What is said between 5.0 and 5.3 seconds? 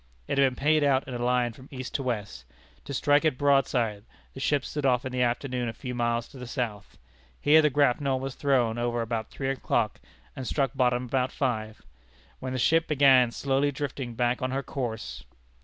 in the